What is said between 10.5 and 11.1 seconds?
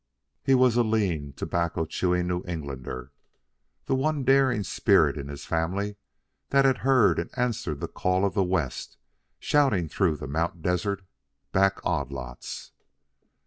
Desert